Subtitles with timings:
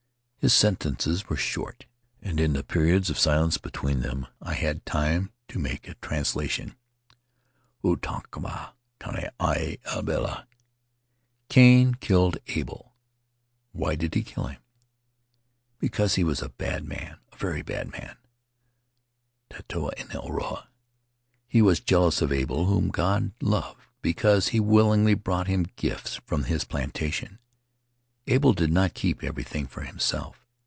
[0.41, 1.85] His sentences were short
[2.19, 6.73] and in the periods of silence between them I had time to make a translation."
[7.83, 9.23] Ua taparahi Kaina
[9.69, 10.47] ia Abela
[11.47, 12.95] (Cain killed Abel)....
[13.71, 14.61] Why did he kill him?...
[15.77, 18.17] Because he was a bad man, a Faery Lands of the South Seas very bad
[19.51, 20.67] man— (taata ino rod)....
[21.47, 26.45] He was jealous of Abel, whom God loved because he willingly brought him gifts from
[26.45, 27.37] his plantation....
[28.27, 30.45] Abel did not keep everything for himself.